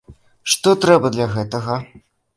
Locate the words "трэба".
0.85-1.11